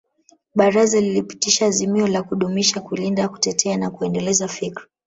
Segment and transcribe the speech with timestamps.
[0.55, 4.85] Baraza lilipitisha azimio la kudumisha kulinda kutetea na kuendeleza fikra